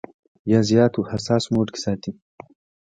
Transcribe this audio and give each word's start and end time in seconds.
يا 0.51 0.59
زيات 0.69 0.93
حساس 1.11 1.43
موډ 1.53 1.67
کښې 1.73 1.79
ساتي- 1.83 2.11